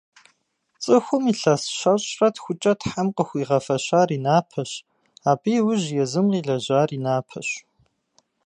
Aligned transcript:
Цӏыхум 0.83 1.23
илъэс 1.31 1.63
щэщӏрэ 1.77 2.27
тхукӏэ 2.35 2.73
Тхьэм 2.79 3.07
къыхуигъэфэщар 3.15 4.09
и 4.17 4.19
напэщ, 4.25 4.71
абы 5.29 5.49
иужь 5.59 5.87
езым 6.03 6.25
къилэжьар 6.31 6.89
и 6.97 6.99
напэщ. 7.05 7.49